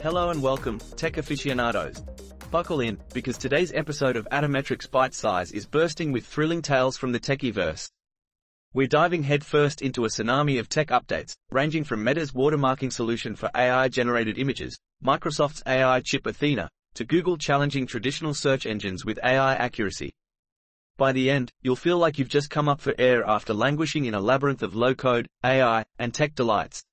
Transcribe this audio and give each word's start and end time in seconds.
Hello 0.00 0.30
and 0.30 0.40
welcome, 0.40 0.78
tech 0.94 1.16
aficionados. 1.16 2.04
Buckle 2.52 2.82
in, 2.82 2.98
because 3.12 3.36
today's 3.36 3.72
episode 3.72 4.14
of 4.14 4.28
Atometrix 4.30 4.88
Bite 4.88 5.12
Size 5.12 5.50
is 5.50 5.66
bursting 5.66 6.12
with 6.12 6.24
thrilling 6.24 6.62
tales 6.62 6.96
from 6.96 7.10
the 7.10 7.18
techiverse. 7.18 7.90
We're 8.72 8.86
diving 8.86 9.24
headfirst 9.24 9.82
into 9.82 10.04
a 10.04 10.08
tsunami 10.08 10.60
of 10.60 10.68
tech 10.68 10.88
updates, 10.88 11.34
ranging 11.50 11.82
from 11.82 12.04
Meta's 12.04 12.30
watermarking 12.30 12.92
solution 12.92 13.34
for 13.34 13.50
AI-generated 13.56 14.38
images, 14.38 14.78
Microsoft's 15.04 15.64
AI 15.66 16.00
chip 16.00 16.26
Athena, 16.26 16.70
to 16.94 17.04
Google 17.04 17.36
challenging 17.36 17.84
traditional 17.84 18.34
search 18.34 18.66
engines 18.66 19.04
with 19.04 19.18
AI 19.24 19.56
accuracy. 19.56 20.12
By 20.96 21.10
the 21.10 21.28
end, 21.28 21.50
you'll 21.62 21.74
feel 21.74 21.98
like 21.98 22.18
you've 22.18 22.28
just 22.28 22.50
come 22.50 22.68
up 22.68 22.80
for 22.80 22.94
air 22.98 23.24
after 23.28 23.52
languishing 23.52 24.04
in 24.04 24.14
a 24.14 24.20
labyrinth 24.20 24.62
of 24.62 24.76
low-code, 24.76 25.26
AI, 25.44 25.84
and 25.98 26.14
tech 26.14 26.36
delights. 26.36 26.84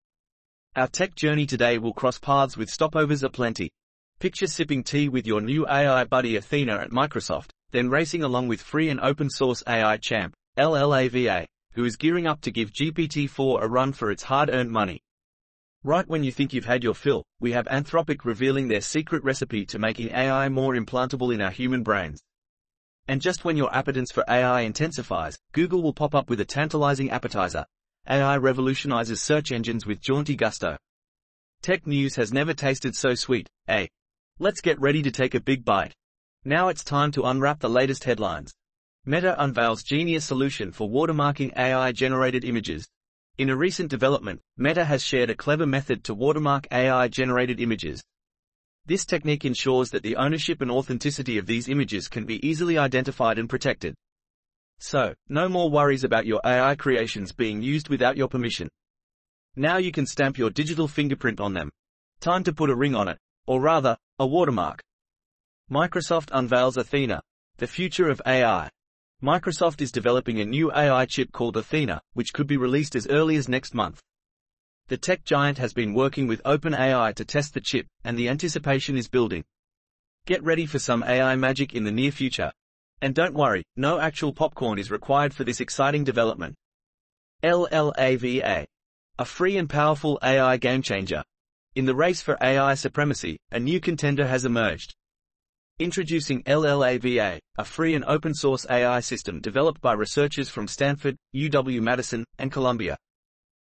Our 0.77 0.89
tech 0.89 1.15
journey 1.15 1.45
today 1.45 1.77
will 1.77 1.93
cross 1.93 2.19
paths 2.19 2.57
with 2.57 2.69
stopovers 2.69 3.23
aplenty. 3.23 3.71
Picture 4.19 4.45
sipping 4.45 4.83
tea 4.83 5.07
with 5.07 5.25
your 5.25 5.39
new 5.39 5.65
AI 5.65 6.03
buddy 6.03 6.35
Athena 6.35 6.73
at 6.73 6.91
Microsoft, 6.91 7.51
then 7.71 7.87
racing 7.87 8.23
along 8.23 8.49
with 8.49 8.61
free 8.61 8.89
and 8.89 8.99
open 8.99 9.29
source 9.29 9.63
AI 9.69 9.95
champ, 9.95 10.33
LLAVA, 10.57 11.45
who 11.75 11.85
is 11.85 11.95
gearing 11.95 12.27
up 12.27 12.41
to 12.41 12.51
give 12.51 12.73
GPT-4 12.73 13.61
a 13.61 13.67
run 13.69 13.93
for 13.93 14.11
its 14.11 14.23
hard-earned 14.23 14.69
money. 14.69 15.01
Right 15.85 16.05
when 16.09 16.25
you 16.25 16.31
think 16.33 16.51
you've 16.51 16.65
had 16.65 16.83
your 16.83 16.93
fill, 16.93 17.23
we 17.39 17.53
have 17.53 17.67
Anthropic 17.67 18.25
revealing 18.25 18.67
their 18.67 18.81
secret 18.81 19.23
recipe 19.23 19.65
to 19.67 19.79
making 19.79 20.09
AI 20.09 20.49
more 20.49 20.75
implantable 20.75 21.33
in 21.33 21.39
our 21.39 21.51
human 21.51 21.83
brains. 21.83 22.21
And 23.07 23.21
just 23.21 23.45
when 23.45 23.55
your 23.55 23.73
appetence 23.73 24.11
for 24.11 24.25
AI 24.27 24.61
intensifies, 24.61 25.37
Google 25.53 25.81
will 25.81 25.93
pop 25.93 26.13
up 26.13 26.29
with 26.29 26.41
a 26.41 26.45
tantalizing 26.45 27.11
appetizer, 27.11 27.65
AI 28.07 28.37
revolutionizes 28.37 29.21
search 29.21 29.51
engines 29.51 29.85
with 29.85 30.01
jaunty 30.01 30.35
gusto. 30.35 30.77
Tech 31.61 31.87
news 31.87 32.15
has 32.15 32.31
never 32.31 32.53
tasted 32.53 32.95
so 32.95 33.15
sweet, 33.15 33.49
eh? 33.67 33.87
Let's 34.37 34.61
get 34.61 34.79
ready 34.79 35.01
to 35.01 35.11
take 35.11 35.33
a 35.33 35.39
big 35.39 35.65
bite. 35.65 35.95
Now 36.43 36.67
it's 36.67 36.83
time 36.83 37.11
to 37.13 37.23
unwrap 37.23 37.59
the 37.59 37.69
latest 37.69 38.03
headlines. 38.03 38.53
Meta 39.05 39.35
unveils 39.43 39.81
genius 39.81 40.25
solution 40.25 40.71
for 40.71 40.89
watermarking 40.89 41.57
AI-generated 41.57 42.43
images. 42.43 42.87
In 43.39 43.49
a 43.49 43.55
recent 43.55 43.89
development, 43.89 44.41
Meta 44.57 44.85
has 44.85 45.03
shared 45.03 45.29
a 45.31 45.35
clever 45.35 45.65
method 45.65 46.03
to 46.03 46.13
watermark 46.13 46.67
AI-generated 46.71 47.59
images. 47.59 48.03
This 48.85 49.03
technique 49.03 49.45
ensures 49.45 49.89
that 49.89 50.03
the 50.03 50.15
ownership 50.15 50.61
and 50.61 50.69
authenticity 50.69 51.39
of 51.39 51.47
these 51.47 51.67
images 51.67 52.07
can 52.07 52.25
be 52.25 52.45
easily 52.47 52.77
identified 52.77 53.39
and 53.39 53.49
protected. 53.49 53.95
So, 54.79 55.13
no 55.29 55.47
more 55.47 55.69
worries 55.69 56.03
about 56.03 56.25
your 56.25 56.41
AI 56.45 56.75
creations 56.75 57.31
being 57.31 57.61
used 57.61 57.89
without 57.89 58.17
your 58.17 58.27
permission. 58.27 58.69
Now 59.55 59.77
you 59.77 59.91
can 59.91 60.05
stamp 60.05 60.37
your 60.37 60.49
digital 60.49 60.87
fingerprint 60.87 61.39
on 61.39 61.53
them. 61.53 61.71
Time 62.19 62.43
to 62.43 62.53
put 62.53 62.69
a 62.69 62.75
ring 62.75 62.95
on 62.95 63.07
it, 63.07 63.17
or 63.47 63.61
rather, 63.61 63.97
a 64.19 64.27
watermark. 64.27 64.83
Microsoft 65.71 66.29
unveils 66.31 66.77
Athena, 66.77 67.21
the 67.57 67.67
future 67.67 68.09
of 68.09 68.21
AI. 68.25 68.69
Microsoft 69.23 69.81
is 69.81 69.91
developing 69.91 70.41
a 70.41 70.45
new 70.45 70.71
AI 70.73 71.05
chip 71.05 71.31
called 71.31 71.55
Athena, 71.55 72.01
which 72.13 72.33
could 72.33 72.47
be 72.47 72.57
released 72.57 72.95
as 72.95 73.07
early 73.07 73.37
as 73.37 73.47
next 73.47 73.73
month. 73.73 74.01
The 74.87 74.97
tech 74.97 75.23
giant 75.23 75.57
has 75.57 75.73
been 75.73 75.93
working 75.93 76.27
with 76.27 76.43
OpenAI 76.43 77.15
to 77.15 77.25
test 77.25 77.53
the 77.53 77.61
chip, 77.61 77.87
and 78.03 78.19
the 78.19 78.29
anticipation 78.29 78.97
is 78.97 79.07
building. 79.07 79.45
Get 80.25 80.43
ready 80.43 80.65
for 80.65 80.79
some 80.79 81.03
AI 81.03 81.35
magic 81.35 81.73
in 81.73 81.85
the 81.85 81.91
near 81.91 82.11
future. 82.11 82.51
And 83.01 83.13
don't 83.13 83.33
worry, 83.33 83.63
no 83.75 83.99
actual 83.99 84.33
popcorn 84.33 84.79
is 84.79 84.91
required 84.91 85.33
for 85.33 85.43
this 85.43 85.59
exciting 85.59 86.03
development. 86.03 86.55
LLAVA. 87.43 88.65
A 89.19 89.25
free 89.25 89.57
and 89.57 89.69
powerful 89.69 90.19
AI 90.23 90.57
game 90.57 90.81
changer. 90.81 91.23
In 91.75 91.85
the 91.85 91.95
race 91.95 92.21
for 92.21 92.37
AI 92.41 92.73
supremacy, 92.73 93.37
a 93.51 93.59
new 93.59 93.79
contender 93.79 94.25
has 94.25 94.45
emerged. 94.45 94.95
Introducing 95.77 96.41
LLAVA, 96.43 97.39
a 97.57 97.65
free 97.65 97.95
and 97.95 98.05
open 98.05 98.33
source 98.33 98.65
AI 98.69 99.01
system 99.01 99.41
developed 99.41 99.81
by 99.81 99.91
researchers 99.91 100.47
from 100.47 100.69
Stanford, 100.69 101.17
UW-Madison, 101.35 102.23
and 102.39 102.49
Columbia. 102.49 102.97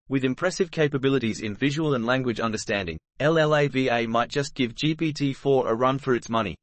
With 0.09 0.25
impressive 0.25 0.71
capabilities 0.71 1.41
in 1.41 1.55
visual 1.55 1.95
and 1.95 2.07
language 2.07 2.41
understanding, 2.41 2.99
LLAVA 3.21 4.09
might 4.09 4.31
just 4.31 4.55
give 4.55 4.75
GPT-4 4.75 5.67
a 5.67 5.75
run 5.75 5.99
for 5.99 6.15
its 6.15 6.31
money. 6.31 6.57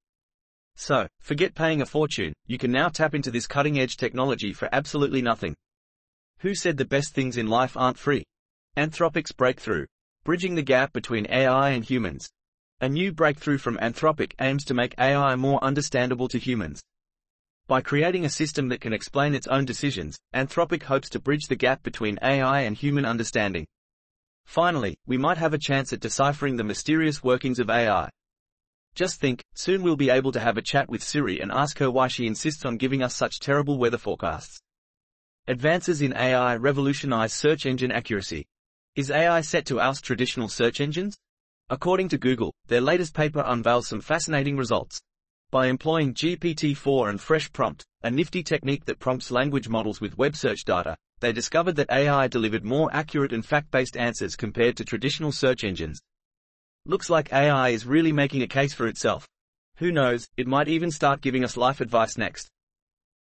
So, 0.80 1.08
forget 1.20 1.56
paying 1.56 1.82
a 1.82 1.88
fortune, 1.88 2.34
you 2.46 2.60
can 2.60 2.72
now 2.72 2.90
tap 2.90 3.16
into 3.16 3.32
this 3.32 3.48
cutting 3.48 3.80
edge 3.80 3.98
technology 3.98 4.54
for 4.54 4.70
absolutely 4.72 5.24
nothing. 5.24 5.56
Who 6.40 6.54
said 6.54 6.78
the 6.78 6.86
best 6.86 7.16
things 7.16 7.36
in 7.36 7.48
life 7.48 7.76
aren't 7.76 7.98
free? 7.98 8.24
Anthropic's 8.78 9.32
breakthrough. 9.32 9.88
Bridging 10.24 10.54
the 10.54 10.62
gap 10.62 10.94
between 10.94 11.26
AI 11.32 11.72
and 11.72 11.84
humans. 11.84 12.30
A 12.80 12.88
new 12.88 13.12
breakthrough 13.12 13.58
from 13.58 13.78
Anthropic 13.78 14.34
aims 14.40 14.64
to 14.66 14.76
make 14.76 14.94
AI 15.00 15.36
more 15.36 15.64
understandable 15.64 16.28
to 16.28 16.38
humans. 16.38 16.84
By 17.66 17.82
creating 17.82 18.24
a 18.24 18.30
system 18.30 18.70
that 18.70 18.80
can 18.80 18.94
explain 18.94 19.34
its 19.34 19.48
own 19.48 19.66
decisions, 19.66 20.16
Anthropic 20.36 20.84
hopes 20.84 21.10
to 21.10 21.20
bridge 21.20 21.48
the 21.48 21.56
gap 21.56 21.82
between 21.82 22.20
AI 22.22 22.62
and 22.62 22.78
human 22.78 23.04
understanding. 23.04 23.66
Finally, 24.46 24.96
we 25.08 25.18
might 25.18 25.40
have 25.40 25.56
a 25.56 25.58
chance 25.58 25.92
at 25.92 26.02
deciphering 26.02 26.56
the 26.56 26.64
mysterious 26.64 27.24
workings 27.24 27.58
of 27.58 27.72
AI. 27.72 28.10
Just 28.98 29.20
think, 29.20 29.44
soon 29.54 29.84
we'll 29.84 29.96
be 29.96 30.10
able 30.10 30.32
to 30.32 30.40
have 30.40 30.58
a 30.58 30.62
chat 30.64 30.90
with 30.90 31.04
Siri 31.04 31.40
and 31.40 31.52
ask 31.52 31.78
her 31.78 31.92
why 31.92 32.08
she 32.08 32.26
insists 32.26 32.66
on 32.66 32.78
giving 32.78 33.04
us 33.04 33.16
such 33.16 33.40
terrible 33.40 33.78
weather 33.78 34.00
forecasts. 34.00 34.60
Advances 35.48 36.02
in 36.02 36.18
AI 36.18 36.56
revolutionize 36.56 37.32
search 37.32 37.68
engine 37.68 37.92
accuracy. 37.92 38.48
Is 38.96 39.12
AI 39.12 39.42
set 39.42 39.68
to 39.68 39.80
oust 39.80 40.04
traditional 40.04 40.50
search 40.50 40.82
engines? 40.82 41.16
According 41.70 42.10
to 42.10 42.18
Google, 42.18 42.56
their 42.66 42.82
latest 42.82 43.14
paper 43.14 43.44
unveils 43.46 43.88
some 43.88 44.02
fascinating 44.02 44.58
results. 44.58 45.00
By 45.52 45.68
employing 45.68 46.16
GPT-4 46.16 47.10
and 47.12 47.20
FreshPrompt, 47.20 47.84
a 48.02 48.10
nifty 48.10 48.42
technique 48.42 48.86
that 48.86 48.98
prompts 48.98 49.30
language 49.30 49.70
models 49.70 50.02
with 50.02 50.18
web 50.18 50.36
search 50.36 50.64
data, 50.66 50.98
they 51.20 51.32
discovered 51.32 51.76
that 51.76 51.92
AI 51.92 52.28
delivered 52.28 52.66
more 52.66 52.90
accurate 52.92 53.32
and 53.32 53.46
fact-based 53.46 53.96
answers 53.96 54.36
compared 54.36 54.76
to 54.78 54.84
traditional 54.84 55.32
search 55.32 55.64
engines. 55.64 56.02
Looks 56.90 57.10
like 57.10 57.34
AI 57.34 57.68
is 57.70 57.86
really 57.86 58.14
making 58.14 58.44
a 58.44 58.48
case 58.48 58.74
for 58.74 58.88
itself. 58.88 59.28
Who 59.76 59.92
knows, 59.92 60.26
it 60.38 60.48
might 60.48 60.70
even 60.70 60.90
start 60.90 61.20
giving 61.20 61.44
us 61.44 61.58
life 61.58 61.82
advice 61.82 62.18
next. 62.18 62.50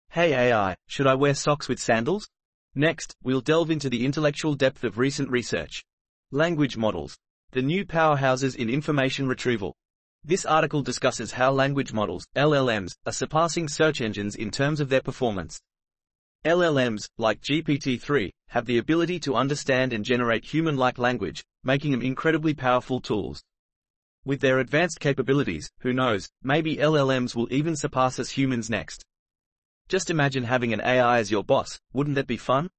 Hey 0.09 0.33
AI, 0.33 0.75
should 0.87 1.07
I 1.07 1.15
wear 1.15 1.33
socks 1.33 1.69
with 1.69 1.79
sandals? 1.79 2.27
Next, 2.75 3.15
we'll 3.23 3.39
delve 3.39 3.71
into 3.71 3.89
the 3.89 4.03
intellectual 4.03 4.53
depth 4.53 4.83
of 4.83 4.97
recent 4.97 5.29
research. 5.29 5.81
Language 6.29 6.75
models. 6.75 7.17
The 7.51 7.61
new 7.61 7.85
powerhouses 7.85 8.57
in 8.57 8.69
information 8.69 9.29
retrieval. 9.29 9.73
This 10.25 10.45
article 10.45 10.81
discusses 10.81 11.31
how 11.31 11.53
language 11.53 11.93
models, 11.93 12.27
LLMs, 12.35 12.97
are 13.05 13.13
surpassing 13.13 13.69
search 13.69 14.01
engines 14.01 14.35
in 14.35 14.51
terms 14.51 14.81
of 14.81 14.89
their 14.89 15.01
performance. 15.01 15.61
LLMs, 16.43 17.07
like 17.17 17.39
GPT-3, 17.39 18.29
have 18.49 18.65
the 18.65 18.79
ability 18.79 19.21
to 19.21 19.35
understand 19.35 19.93
and 19.93 20.03
generate 20.03 20.43
human-like 20.43 20.97
language, 20.97 21.45
making 21.63 21.91
them 21.91 22.01
incredibly 22.01 22.53
powerful 22.53 22.99
tools. 22.99 23.41
With 24.25 24.39
their 24.39 24.59
advanced 24.59 25.01
capabilities, 25.01 25.69
who 25.79 25.91
knows, 25.91 26.29
maybe 26.41 26.77
LLMs 26.77 27.35
will 27.35 27.51
even 27.51 27.75
surpass 27.75 28.19
us 28.19 28.29
humans 28.29 28.69
next. 28.69 29.03
Just 29.89 30.09
imagine 30.09 30.45
having 30.45 30.71
an 30.71 30.81
AI 30.81 31.19
as 31.19 31.29
your 31.29 31.43
boss, 31.43 31.79
wouldn't 31.91 32.15
that 32.15 32.27
be 32.27 32.37
fun? 32.37 32.69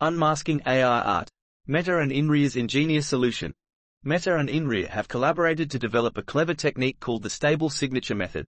Unmasking 0.00 0.62
AI 0.66 1.00
art. 1.00 1.28
Meta 1.66 1.98
and 1.98 2.12
INRIA's 2.12 2.56
ingenious 2.56 3.06
solution. 3.06 3.52
Meta 4.04 4.36
and 4.36 4.48
INRIA 4.48 4.88
have 4.88 5.08
collaborated 5.08 5.70
to 5.72 5.78
develop 5.78 6.16
a 6.16 6.22
clever 6.22 6.54
technique 6.54 7.00
called 7.00 7.22
the 7.22 7.30
stable 7.30 7.68
signature 7.68 8.14
method. 8.14 8.46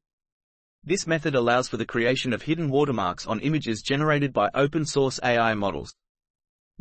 This 0.85 1.07
method 1.07 1.35
allows 1.35 1.69
for 1.69 1.77
the 1.77 1.85
creation 1.85 2.33
of 2.33 2.43
hidden 2.43 2.71
watermarks 2.71 3.27
on 3.27 3.41
images 3.41 3.83
generated 3.83 4.33
by 4.33 4.49
open 4.55 4.87
source 4.87 5.21
AI 5.23 5.55
models. 5.55 5.95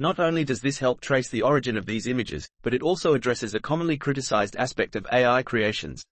Not 0.01 0.19
only 0.19 0.43
does 0.43 0.61
this 0.61 0.79
help 0.79 0.99
trace 0.99 1.29
the 1.29 1.43
origin 1.43 1.77
of 1.77 1.85
these 1.85 2.07
images, 2.07 2.49
but 2.63 2.73
it 2.73 2.81
also 2.81 3.13
addresses 3.13 3.53
a 3.53 3.59
commonly 3.59 3.97
criticized 3.97 4.55
aspect 4.55 4.95
of 4.95 5.05
AI 5.13 5.43
creations. 5.43 6.03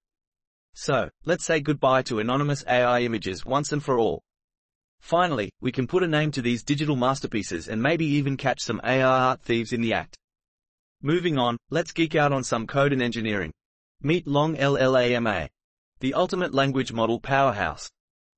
So, 0.75 1.09
let's 1.25 1.44
say 1.44 1.59
goodbye 1.59 2.03
to 2.03 2.19
anonymous 2.19 2.63
AI 2.68 3.01
images 3.01 3.47
once 3.47 3.71
and 3.71 3.83
for 3.83 3.97
all. 3.97 4.21
Finally, 5.00 5.51
we 5.59 5.71
can 5.71 5.88
put 5.88 6.03
a 6.03 6.07
name 6.07 6.30
to 6.33 6.41
these 6.44 6.62
digital 6.62 6.95
masterpieces 6.95 7.68
and 7.68 7.81
maybe 7.81 8.06
even 8.06 8.38
catch 8.38 8.62
some 8.62 8.80
AI 8.83 9.01
art 9.01 9.41
thieves 9.41 9.74
in 9.74 9.81
the 9.81 9.94
act. 9.94 10.15
Moving 11.01 11.39
on, 11.39 11.57
let's 11.71 11.91
geek 11.91 12.13
out 12.13 12.31
on 12.31 12.44
some 12.44 12.68
code 12.68 12.94
and 12.94 13.01
engineering. 13.01 13.51
Meet 14.03 14.27
Long 14.27 14.56
LLAMA, 14.56 15.50
the 16.00 16.13
ultimate 16.13 16.53
language 16.53 16.94
model 16.94 17.19
powerhouse. 17.19 17.89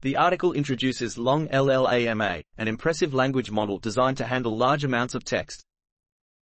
The 0.01 0.17
article 0.17 0.53
introduces 0.53 1.19
Long 1.19 1.47
LLAMA, 1.49 2.43
an 2.57 2.67
impressive 2.67 3.13
language 3.13 3.51
model 3.51 3.77
designed 3.77 4.17
to 4.17 4.25
handle 4.25 4.57
large 4.57 4.83
amounts 4.83 5.13
of 5.13 5.23
text. 5.23 5.63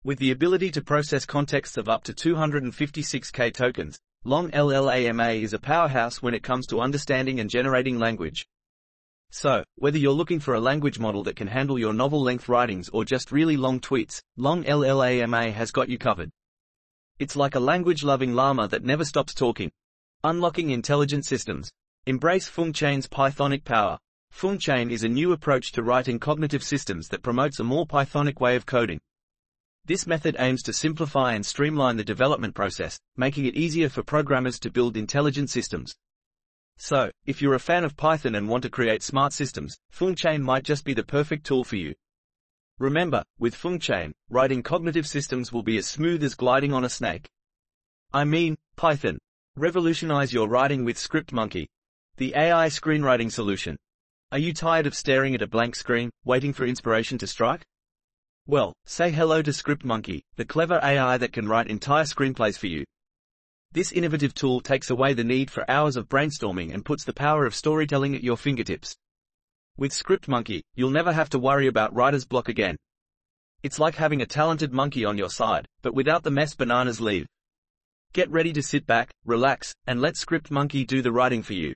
With 0.03 0.19
the 0.19 0.29
ability 0.29 0.69
to 0.71 0.83
process 0.83 1.25
contexts 1.25 1.75
of 1.75 1.89
up 1.89 2.03
to 2.03 2.13
256k 2.13 3.51
tokens, 3.51 3.97
Long 4.23 4.51
LLAMA 4.51 5.41
is 5.41 5.53
a 5.53 5.59
powerhouse 5.59 6.21
when 6.21 6.35
it 6.35 6.43
comes 6.43 6.67
to 6.67 6.81
understanding 6.81 7.39
and 7.39 7.49
generating 7.49 7.97
language. 7.97 8.47
So, 9.31 9.63
whether 9.73 9.97
you're 9.97 10.11
looking 10.11 10.39
for 10.39 10.53
a 10.53 10.59
language 10.59 10.99
model 10.99 11.23
that 11.23 11.35
can 11.35 11.47
handle 11.47 11.79
your 11.79 11.93
novel-length 11.93 12.47
writings 12.47 12.89
or 12.89 13.05
just 13.05 13.31
really 13.31 13.57
long 13.57 13.79
tweets, 13.79 14.21
Long 14.35 14.65
LLAMA 14.65 15.51
has 15.51 15.71
got 15.71 15.89
you 15.89 15.97
covered. 15.97 16.29
It's 17.17 17.35
like 17.35 17.55
a 17.55 17.59
language-loving 17.59 18.35
llama 18.35 18.67
that 18.67 18.83
never 18.83 19.03
stops 19.03 19.33
talking. 19.33 19.71
Unlocking 20.23 20.69
intelligent 20.69 21.25
systems. 21.25 21.71
Embrace 22.07 22.49
FuncChain's 22.49 23.05
Pythonic 23.05 23.65
power. 23.65 23.99
FuncChain 24.33 24.91
is 24.91 25.03
a 25.03 25.09
new 25.09 25.33
approach 25.33 25.73
to 25.73 25.83
writing 25.83 26.19
cognitive 26.19 26.63
systems 26.63 27.09
that 27.09 27.21
promotes 27.21 27.59
a 27.59 27.65
more 27.65 27.85
Pythonic 27.85 28.39
way 28.39 28.55
of 28.55 28.65
coding. 28.65 29.01
This 29.83 30.07
method 30.07 30.37
aims 30.39 30.63
to 30.63 30.71
simplify 30.71 31.33
and 31.33 31.45
streamline 31.45 31.97
the 31.97 32.05
development 32.05 32.55
process, 32.55 32.97
making 33.17 33.45
it 33.45 33.57
easier 33.57 33.89
for 33.89 34.03
programmers 34.03 34.57
to 34.59 34.71
build 34.71 34.95
intelligent 34.95 35.49
systems. 35.49 35.97
So, 36.77 37.11
if 37.25 37.41
you're 37.41 37.55
a 37.55 37.59
fan 37.59 37.83
of 37.83 37.97
Python 37.97 38.35
and 38.35 38.47
want 38.47 38.63
to 38.63 38.69
create 38.69 39.03
smart 39.03 39.33
systems, 39.33 39.77
FuncChain 39.93 40.41
might 40.41 40.63
just 40.63 40.85
be 40.85 40.93
the 40.93 41.03
perfect 41.03 41.45
tool 41.45 41.65
for 41.65 41.75
you. 41.75 41.93
Remember, 42.79 43.21
with 43.37 43.53
FuncChain, 43.53 44.13
writing 44.29 44.63
cognitive 44.63 45.07
systems 45.07 45.51
will 45.51 45.61
be 45.61 45.77
as 45.77 45.87
smooth 45.87 46.23
as 46.23 46.35
gliding 46.35 46.71
on 46.71 46.85
a 46.85 46.89
snake. 46.89 47.27
I 48.13 48.23
mean, 48.23 48.55
Python. 48.77 49.17
Revolutionize 49.57 50.31
your 50.31 50.47
writing 50.47 50.85
with 50.85 50.97
ScriptMonkey, 50.97 51.67
the 52.17 52.33
AI 52.35 52.67
screenwriting 52.67 53.31
solution. 53.31 53.77
Are 54.31 54.39
you 54.39 54.51
tired 54.51 54.87
of 54.87 54.95
staring 54.95 55.35
at 55.35 55.43
a 55.43 55.47
blank 55.47 55.75
screen, 55.75 56.09
waiting 56.25 56.51
for 56.51 56.65
inspiration 56.65 57.19
to 57.19 57.27
strike? 57.27 57.63
Well, 58.47 58.73
say 58.87 59.11
hello 59.11 59.43
to 59.43 59.51
ScriptMonkey, 59.51 60.21
the 60.35 60.45
clever 60.45 60.79
AI 60.81 61.19
that 61.19 61.31
can 61.31 61.47
write 61.47 61.67
entire 61.67 62.05
screenplays 62.05 62.57
for 62.57 62.65
you. 62.65 62.83
This 63.71 63.91
innovative 63.91 64.33
tool 64.33 64.61
takes 64.61 64.89
away 64.89 65.13
the 65.13 65.23
need 65.23 65.51
for 65.51 65.69
hours 65.69 65.95
of 65.95 66.09
brainstorming 66.09 66.73
and 66.73 66.83
puts 66.83 67.03
the 67.03 67.13
power 67.13 67.45
of 67.45 67.53
storytelling 67.53 68.15
at 68.15 68.23
your 68.23 68.35
fingertips. 68.35 68.95
With 69.77 69.91
ScriptMonkey, 69.91 70.61
you'll 70.73 70.89
never 70.89 71.13
have 71.13 71.29
to 71.29 71.39
worry 71.39 71.67
about 71.67 71.93
writer's 71.93 72.25
block 72.25 72.49
again. 72.49 72.77
It's 73.61 73.77
like 73.77 73.93
having 73.93 74.23
a 74.23 74.25
talented 74.25 74.73
monkey 74.73 75.05
on 75.05 75.19
your 75.19 75.29
side, 75.29 75.67
but 75.83 75.93
without 75.93 76.23
the 76.23 76.31
mess 76.31 76.55
bananas 76.55 76.99
leave. 76.99 77.27
Get 78.13 78.31
ready 78.31 78.53
to 78.53 78.63
sit 78.63 78.87
back, 78.87 79.11
relax, 79.23 79.75
and 79.85 80.01
let 80.01 80.15
ScriptMonkey 80.15 80.87
do 80.87 81.03
the 81.03 81.11
writing 81.11 81.43
for 81.43 81.53
you. 81.53 81.75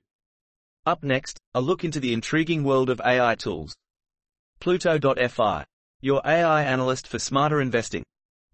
Up 0.84 1.04
next, 1.04 1.38
a 1.54 1.60
look 1.60 1.84
into 1.84 2.00
the 2.00 2.12
intriguing 2.12 2.64
world 2.64 2.90
of 2.90 3.00
AI 3.04 3.36
tools. 3.36 3.72
Pluto.fi. 4.58 5.64
Your 6.00 6.20
AI 6.24 6.64
analyst 6.64 7.06
for 7.06 7.20
smarter 7.20 7.60
investing. 7.60 8.02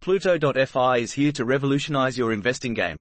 Pluto.fi 0.00 0.98
is 0.98 1.12
here 1.12 1.32
to 1.32 1.46
revolutionize 1.46 2.18
your 2.18 2.34
investing 2.34 2.74
game. 2.74 2.98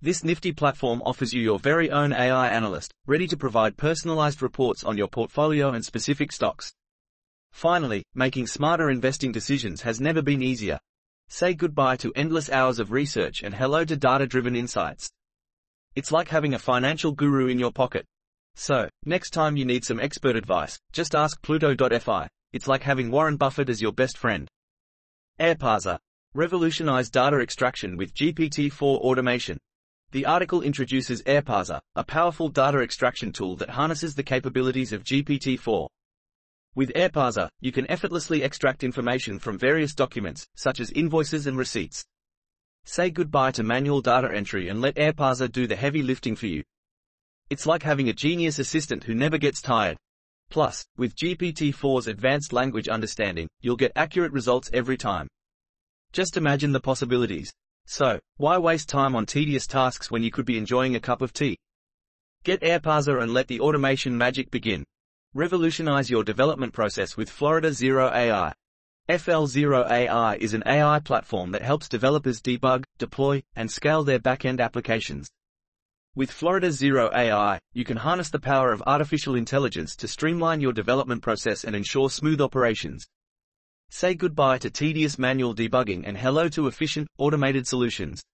This 0.00 0.24
nifty 0.24 0.50
platform 0.52 1.02
offers 1.04 1.34
you 1.34 1.42
your 1.42 1.58
very 1.58 1.90
own 1.90 2.14
AI 2.14 2.48
analyst, 2.48 2.90
ready 3.06 3.26
to 3.26 3.36
provide 3.36 3.76
personalized 3.76 4.40
reports 4.40 4.82
on 4.82 4.96
your 4.96 5.08
portfolio 5.08 5.72
and 5.72 5.84
specific 5.84 6.32
stocks. 6.32 6.72
Finally, 7.52 8.02
making 8.14 8.46
smarter 8.46 8.88
investing 8.88 9.30
decisions 9.30 9.82
has 9.82 10.00
never 10.00 10.22
been 10.22 10.42
easier. 10.42 10.80
Say 11.28 11.52
goodbye 11.52 11.96
to 11.96 12.14
endless 12.16 12.48
hours 12.48 12.78
of 12.78 12.92
research 12.92 13.42
and 13.42 13.54
hello 13.54 13.84
to 13.84 13.94
data-driven 13.94 14.56
insights. 14.56 15.10
It's 15.94 16.12
like 16.12 16.28
having 16.28 16.54
a 16.54 16.58
financial 16.58 17.12
guru 17.12 17.48
in 17.48 17.58
your 17.58 17.72
pocket. 17.72 18.06
So, 18.60 18.90
next 19.06 19.30
time 19.30 19.56
you 19.56 19.64
need 19.64 19.86
some 19.86 19.98
expert 19.98 20.36
advice, 20.36 20.78
just 20.92 21.14
ask 21.14 21.40
Pluto.fi. 21.40 22.28
It's 22.52 22.68
like 22.68 22.82
having 22.82 23.10
Warren 23.10 23.38
Buffett 23.38 23.70
as 23.70 23.80
your 23.80 23.90
best 23.90 24.18
friend. 24.18 24.50
AirParser. 25.40 25.98
Revolutionize 26.34 27.08
data 27.08 27.38
extraction 27.38 27.96
with 27.96 28.12
GPT-4 28.12 28.98
automation. 28.98 29.58
The 30.10 30.26
article 30.26 30.60
introduces 30.60 31.22
AirParser, 31.22 31.80
a 31.96 32.04
powerful 32.04 32.50
data 32.50 32.80
extraction 32.80 33.32
tool 33.32 33.56
that 33.56 33.70
harnesses 33.70 34.14
the 34.14 34.22
capabilities 34.22 34.92
of 34.92 35.04
GPT-4. 35.04 35.88
With 36.74 36.92
AirParser, 36.92 37.48
you 37.60 37.72
can 37.72 37.90
effortlessly 37.90 38.42
extract 38.42 38.84
information 38.84 39.38
from 39.38 39.56
various 39.56 39.94
documents, 39.94 40.46
such 40.54 40.80
as 40.80 40.90
invoices 40.90 41.46
and 41.46 41.56
receipts. 41.56 42.04
Say 42.84 43.08
goodbye 43.08 43.52
to 43.52 43.62
manual 43.62 44.02
data 44.02 44.30
entry 44.30 44.68
and 44.68 44.82
let 44.82 44.96
AirParser 44.96 45.50
do 45.50 45.66
the 45.66 45.76
heavy 45.76 46.02
lifting 46.02 46.36
for 46.36 46.46
you. 46.46 46.62
It's 47.50 47.66
like 47.66 47.82
having 47.82 48.08
a 48.08 48.12
genius 48.12 48.60
assistant 48.60 49.02
who 49.02 49.14
never 49.14 49.36
gets 49.36 49.60
tired. 49.60 49.96
Plus, 50.50 50.84
with 50.96 51.16
GPT-4's 51.16 52.06
advanced 52.06 52.52
language 52.52 52.88
understanding, 52.88 53.48
you'll 53.60 53.74
get 53.74 53.90
accurate 53.96 54.32
results 54.32 54.70
every 54.72 54.96
time. 54.96 55.26
Just 56.12 56.36
imagine 56.36 56.70
the 56.70 56.78
possibilities. 56.78 57.52
So, 57.86 58.20
why 58.36 58.56
waste 58.58 58.88
time 58.88 59.16
on 59.16 59.26
tedious 59.26 59.66
tasks 59.66 60.12
when 60.12 60.22
you 60.22 60.30
could 60.30 60.46
be 60.46 60.58
enjoying 60.58 60.94
a 60.94 61.00
cup 61.00 61.22
of 61.22 61.32
tea? 61.32 61.56
Get 62.44 62.60
AirParser 62.60 63.20
and 63.20 63.34
let 63.34 63.48
the 63.48 63.60
automation 63.60 64.16
magic 64.16 64.52
begin. 64.52 64.84
Revolutionize 65.34 66.08
your 66.08 66.22
development 66.22 66.72
process 66.72 67.16
with 67.16 67.28
Florida 67.28 67.72
Zero 67.72 68.12
AI. 68.12 68.52
FL0 69.08 69.90
AI 69.90 70.36
is 70.36 70.54
an 70.54 70.62
AI 70.66 71.00
platform 71.00 71.50
that 71.50 71.62
helps 71.62 71.88
developers 71.88 72.40
debug, 72.40 72.84
deploy, 72.98 73.42
and 73.56 73.68
scale 73.68 74.04
their 74.04 74.20
backend 74.20 74.60
applications. 74.60 75.28
With 76.16 76.32
Florida 76.32 76.72
Zero 76.72 77.08
AI, 77.14 77.60
you 77.72 77.84
can 77.84 77.96
harness 77.96 78.30
the 78.30 78.40
power 78.40 78.72
of 78.72 78.82
artificial 78.84 79.36
intelligence 79.36 79.94
to 79.94 80.08
streamline 80.08 80.60
your 80.60 80.72
development 80.72 81.22
process 81.22 81.62
and 81.62 81.76
ensure 81.76 82.10
smooth 82.10 82.40
operations. 82.40 83.06
Say 83.90 84.16
goodbye 84.16 84.58
to 84.58 84.70
tedious 84.70 85.20
manual 85.20 85.54
debugging 85.54 86.02
and 86.04 86.18
hello 86.18 86.48
to 86.48 86.66
efficient, 86.66 87.06
automated 87.16 87.68
solutions. 87.68 88.24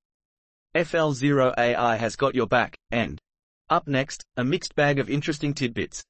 FL0 0.74 1.52
AI 1.58 1.96
has 1.96 2.16
got 2.16 2.34
your 2.34 2.46
back, 2.46 2.78
and 2.90 3.20
up 3.68 3.86
next, 3.86 4.24
a 4.38 4.44
mixed 4.44 4.74
bag 4.74 4.98
of 4.98 5.10
interesting 5.10 5.52
tidbits. 5.52 6.02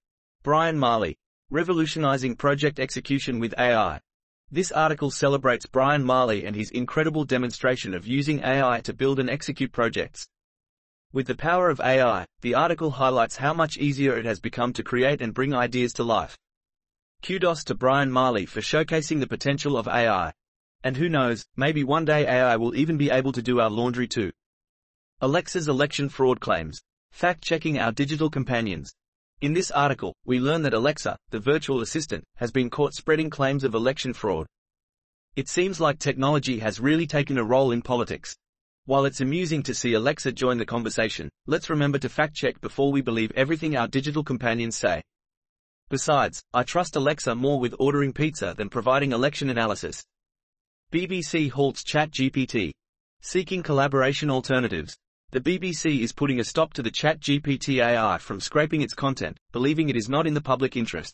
Brian 0.45 0.79
Marley, 0.79 1.17
revolutionizing 1.51 2.37
project 2.37 2.79
execution 2.79 3.41
with 3.41 3.59
AI. 3.59 3.99
This 4.53 4.71
article 4.71 5.11
celebrates 5.11 5.67
Brian 5.67 6.05
Marley 6.05 6.45
and 6.47 6.55
his 6.55 6.71
incredible 6.71 7.25
demonstration 7.25 7.93
of 7.93 8.07
using 8.07 8.45
AI 8.45 8.81
to 8.83 8.95
build 8.95 9.19
and 9.19 9.29
execute 9.29 9.73
projects. 9.73 10.29
With 11.17 11.29
the 11.29 11.35
power 11.35 11.71
of 11.71 11.81
AI, 11.81 12.27
the 12.43 12.55
article 12.55 12.91
highlights 12.91 13.37
how 13.37 13.55
much 13.55 13.79
easier 13.79 14.19
it 14.19 14.27
has 14.27 14.39
become 14.39 14.75
to 14.75 14.83
create 14.83 15.23
and 15.23 15.33
bring 15.33 15.55
ideas 15.55 15.95
to 15.95 16.05
life. 16.05 16.37
Kudos 17.23 17.65
to 17.65 17.75
Brian 17.75 18.13
Marley 18.13 18.45
for 18.45 18.61
showcasing 18.61 19.19
the 19.19 19.27
potential 19.27 19.79
of 19.79 19.89
AI. 19.89 20.31
And 20.85 20.95
who 20.95 21.09
knows, 21.09 21.47
maybe 21.57 21.85
one 21.85 22.05
day 22.05 22.27
AI 22.27 22.57
will 22.57 22.77
even 22.77 22.99
be 22.99 23.09
able 23.09 23.33
to 23.33 23.41
do 23.41 23.61
our 23.61 23.71
laundry 23.71 24.07
too. 24.07 24.31
Alexa's 25.23 25.69
election 25.69 26.11
fraud 26.11 26.39
claims. 26.39 26.83
Fact-checking 27.13 27.79
our 27.79 27.93
digital 27.93 28.29
companions. 28.29 28.93
In 29.41 29.55
this 29.55 29.71
article, 29.71 30.15
we 30.27 30.39
learn 30.39 30.61
that 30.65 30.75
Alexa, 30.75 31.17
the 31.31 31.41
virtual 31.41 31.81
assistant, 31.81 32.25
has 32.35 32.53
been 32.53 32.69
caught 32.69 32.93
spreading 32.93 33.31
claims 33.31 33.65
of 33.65 33.75
election 33.75 34.13
fraud. 34.13 34.47
It 35.35 35.49
seems 35.49 35.81
like 35.81 35.99
technology 35.99 36.59
has 36.59 36.79
really 36.79 37.07
taken 37.07 37.39
a 37.39 37.43
role 37.43 37.73
in 37.73 37.81
politics. 37.81 38.37
While 38.87 39.05
it's 39.05 39.21
amusing 39.21 39.65
to 39.65 39.75
see 39.75 39.95
Alexa 39.95 40.31
join 40.31 40.59
the 40.59 40.65
conversation, 40.65 41.29
let's 41.49 41.69
remember 41.71 41.99
to 41.99 42.09
fact-check 42.09 42.61
before 42.61 42.93
we 42.93 43.01
believe 43.01 43.33
everything 43.35 43.77
our 43.77 43.89
digital 43.89 44.23
companions 44.23 44.77
say. 44.77 45.03
Besides, 45.89 46.41
I 46.55 46.63
trust 46.63 46.95
Alexa 46.95 47.35
more 47.35 47.59
with 47.59 47.75
ordering 47.81 48.13
pizza 48.13 48.55
than 48.57 48.69
providing 48.69 49.11
election 49.11 49.51
analysis. 49.51 50.05
BBC 50.93 51.51
halts 51.51 51.83
ChatGPT. 51.83 52.71
Seeking 53.21 53.65
collaboration 53.65 54.31
alternatives. 54.31 54.97
The 55.33 55.41
BBC 55.41 56.03
is 56.03 56.13
putting 56.13 56.39
a 56.39 56.45
stop 56.45 56.73
to 56.75 56.83
the 56.83 56.93
ChatGPT 56.93 57.85
AI 57.85 58.19
from 58.19 58.39
scraping 58.39 58.83
its 58.83 58.95
content, 58.95 59.37
believing 59.51 59.89
it 59.89 59.97
is 59.97 60.09
not 60.09 60.29
in 60.29 60.35
the 60.35 60.41
public 60.41 60.77
interest. 60.77 61.13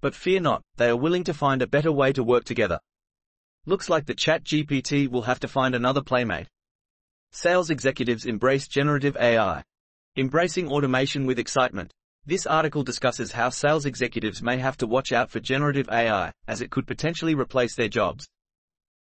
But 0.00 0.14
fear 0.14 0.38
not, 0.38 0.62
they 0.76 0.88
are 0.88 0.96
willing 0.96 1.24
to 1.24 1.34
find 1.34 1.62
a 1.62 1.66
better 1.66 1.90
way 1.90 2.12
to 2.12 2.22
work 2.22 2.44
together. 2.44 2.78
Looks 3.64 3.88
like 3.88 4.06
the 4.06 4.14
ChatGPT 4.14 5.10
will 5.10 5.22
have 5.22 5.40
to 5.40 5.48
find 5.48 5.74
another 5.74 6.00
playmate. 6.00 6.46
Sales 7.38 7.68
executives 7.68 8.24
embrace 8.24 8.66
generative 8.66 9.14
AI. 9.18 9.62
Embracing 10.16 10.68
automation 10.68 11.26
with 11.26 11.38
excitement. 11.38 11.92
This 12.24 12.46
article 12.46 12.82
discusses 12.82 13.30
how 13.30 13.50
sales 13.50 13.84
executives 13.84 14.40
may 14.42 14.56
have 14.56 14.78
to 14.78 14.86
watch 14.86 15.12
out 15.12 15.30
for 15.30 15.38
generative 15.38 15.86
AI, 15.90 16.32
as 16.48 16.62
it 16.62 16.70
could 16.70 16.86
potentially 16.86 17.34
replace 17.34 17.76
their 17.76 17.90
jobs. 17.90 18.26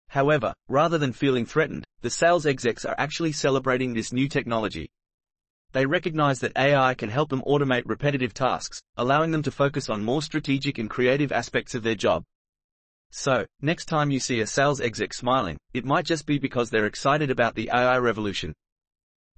However, 0.10 0.54
rather 0.68 0.98
than 0.98 1.14
feeling 1.14 1.46
threatened, 1.46 1.86
the 2.02 2.10
sales 2.10 2.46
execs 2.46 2.84
are 2.84 2.96
actually 2.98 3.32
celebrating 3.32 3.94
this 3.94 4.12
new 4.12 4.28
technology. 4.28 4.90
They 5.72 5.86
recognize 5.86 6.42
that 6.42 6.58
AI 6.58 6.94
can 6.94 7.10
help 7.10 7.30
them 7.30 7.42
automate 7.48 7.84
repetitive 7.86 8.34
tasks, 8.34 8.82
allowing 8.98 9.32
them 9.32 9.44
to 9.44 9.50
focus 9.52 9.90
on 9.90 10.04
more 10.04 10.22
strategic 10.22 10.78
and 10.78 10.90
creative 10.90 11.32
aspects 11.32 11.74
of 11.74 11.84
their 11.84 11.96
job. 11.96 12.26
So, 13.18 13.46
next 13.62 13.86
time 13.86 14.12
you 14.12 14.20
see 14.20 14.42
a 14.42 14.46
sales 14.46 14.82
exec 14.82 15.14
smiling, 15.14 15.58
it 15.74 15.86
might 15.86 16.04
just 16.04 16.26
be 16.26 16.38
because 16.38 16.70
they're 16.70 16.86
excited 16.86 17.32
about 17.32 17.56
the 17.56 17.70
AI 17.74 17.98
revolution. 17.98 18.54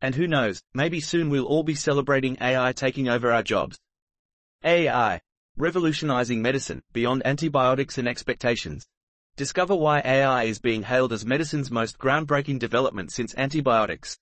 And 0.02 0.16
who 0.16 0.26
knows, 0.26 0.64
maybe 0.74 1.00
soon 1.00 1.30
we'll 1.30 1.46
all 1.46 1.62
be 1.62 1.76
celebrating 1.76 2.40
AI 2.42 2.74
taking 2.74 3.08
over 3.08 3.32
our 3.32 3.44
jobs. 3.44 3.78
AI. 4.66 5.22
Revolutionizing 5.58 6.42
medicine, 6.42 6.82
beyond 6.92 7.22
antibiotics 7.24 8.00
and 8.00 8.08
expectations. 8.08 8.88
Discover 9.36 9.76
why 9.76 10.02
AI 10.04 10.46
is 10.46 10.58
being 10.58 10.82
hailed 10.82 11.14
as 11.14 11.24
medicine's 11.24 11.70
most 11.70 12.00
groundbreaking 12.00 12.58
development 12.58 13.12
since 13.12 13.38
antibiotics. 13.38 14.18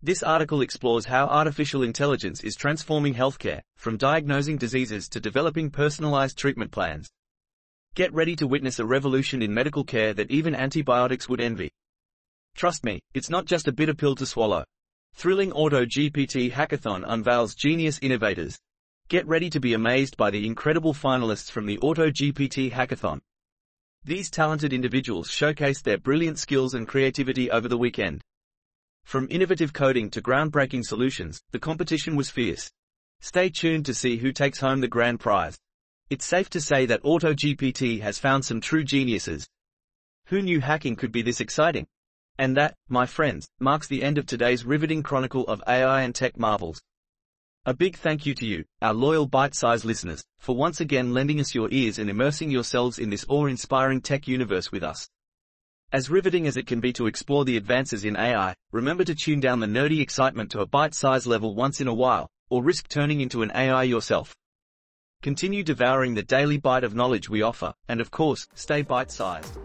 This 0.00 0.22
article 0.22 0.60
explores 0.60 1.06
how 1.06 1.26
artificial 1.26 1.82
intelligence 1.82 2.44
is 2.44 2.54
transforming 2.54 3.14
healthcare, 3.14 3.62
from 3.76 3.96
diagnosing 3.96 4.56
diseases 4.56 5.08
to 5.08 5.18
developing 5.18 5.68
personalized 5.68 6.38
treatment 6.38 6.70
plans. 6.70 7.10
Get 7.98 8.14
ready 8.14 8.36
to 8.36 8.46
witness 8.46 8.78
a 8.78 8.86
revolution 8.86 9.42
in 9.42 9.52
medical 9.52 9.82
care 9.82 10.14
that 10.14 10.30
even 10.30 10.54
antibiotics 10.54 11.28
would 11.28 11.40
envy. 11.40 11.72
Trust 12.54 12.84
me, 12.84 13.00
it's 13.12 13.28
not 13.28 13.44
just 13.44 13.66
a 13.66 13.72
bitter 13.72 13.92
pill 13.92 14.14
to 14.14 14.24
swallow. 14.24 14.62
Thrilling 15.14 15.50
AutoGPT 15.50 16.52
Hackathon 16.52 17.02
unveils 17.04 17.56
genius 17.56 17.98
innovators. 18.00 18.56
Get 19.08 19.26
ready 19.26 19.50
to 19.50 19.58
be 19.58 19.74
amazed 19.74 20.16
by 20.16 20.30
the 20.30 20.46
incredible 20.46 20.94
finalists 20.94 21.50
from 21.50 21.66
the 21.66 21.76
AutoGPT 21.78 22.70
Hackathon. 22.70 23.18
These 24.04 24.30
talented 24.30 24.72
individuals 24.72 25.28
showcased 25.28 25.82
their 25.82 25.98
brilliant 25.98 26.38
skills 26.38 26.74
and 26.74 26.86
creativity 26.86 27.50
over 27.50 27.66
the 27.66 27.76
weekend. 27.76 28.22
From 29.06 29.26
innovative 29.28 29.72
coding 29.72 30.08
to 30.10 30.22
groundbreaking 30.22 30.84
solutions, 30.84 31.40
the 31.50 31.58
competition 31.58 32.14
was 32.14 32.30
fierce. 32.30 32.70
Stay 33.18 33.50
tuned 33.50 33.86
to 33.86 33.92
see 33.92 34.18
who 34.18 34.30
takes 34.30 34.60
home 34.60 34.82
the 34.82 34.86
grand 34.86 35.18
prize. 35.18 35.58
It's 36.10 36.24
safe 36.24 36.48
to 36.50 36.60
say 36.60 36.86
that 36.86 37.02
AutoGPT 37.02 38.00
has 38.00 38.18
found 38.18 38.42
some 38.42 38.62
true 38.62 38.82
geniuses. 38.82 39.46
Who 40.28 40.40
knew 40.40 40.58
hacking 40.58 40.96
could 40.96 41.12
be 41.12 41.20
this 41.20 41.38
exciting? 41.38 41.86
And 42.38 42.56
that, 42.56 42.76
my 42.88 43.04
friends, 43.04 43.46
marks 43.60 43.88
the 43.88 44.02
end 44.02 44.16
of 44.16 44.24
today's 44.24 44.64
riveting 44.64 45.02
chronicle 45.02 45.44
of 45.44 45.62
AI 45.68 46.00
and 46.00 46.14
tech 46.14 46.38
marvels. 46.38 46.80
A 47.66 47.74
big 47.74 47.98
thank 47.98 48.24
you 48.24 48.34
to 48.36 48.46
you, 48.46 48.64
our 48.80 48.94
loyal 48.94 49.26
bite-sized 49.26 49.84
listeners, 49.84 50.24
for 50.38 50.56
once 50.56 50.80
again 50.80 51.12
lending 51.12 51.40
us 51.40 51.54
your 51.54 51.68
ears 51.70 51.98
and 51.98 52.08
immersing 52.08 52.50
yourselves 52.50 52.98
in 52.98 53.10
this 53.10 53.26
awe-inspiring 53.28 54.00
tech 54.00 54.26
universe 54.26 54.72
with 54.72 54.82
us. 54.82 55.10
As 55.92 56.08
riveting 56.08 56.46
as 56.46 56.56
it 56.56 56.66
can 56.66 56.80
be 56.80 56.94
to 56.94 57.06
explore 57.06 57.44
the 57.44 57.58
advances 57.58 58.06
in 58.06 58.16
AI, 58.16 58.54
remember 58.72 59.04
to 59.04 59.14
tune 59.14 59.40
down 59.40 59.60
the 59.60 59.66
nerdy 59.66 60.00
excitement 60.00 60.50
to 60.52 60.60
a 60.60 60.66
bite-sized 60.66 61.26
level 61.26 61.54
once 61.54 61.82
in 61.82 61.86
a 61.86 61.92
while, 61.92 62.30
or 62.48 62.62
risk 62.62 62.88
turning 62.88 63.20
into 63.20 63.42
an 63.42 63.52
AI 63.54 63.82
yourself. 63.82 64.34
Continue 65.20 65.64
devouring 65.64 66.14
the 66.14 66.22
daily 66.22 66.58
bite 66.58 66.84
of 66.84 66.94
knowledge 66.94 67.28
we 67.28 67.42
offer, 67.42 67.74
and 67.88 68.00
of 68.00 68.12
course, 68.12 68.46
stay 68.54 68.82
bite-sized. 68.82 69.58